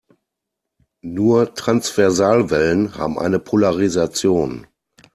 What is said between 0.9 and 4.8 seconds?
Nur Transversalwellen haben eine Polarisation.